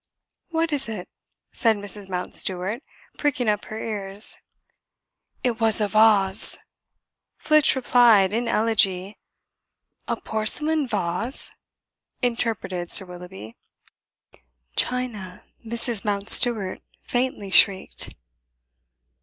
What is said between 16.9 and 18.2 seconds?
faintly shrieked.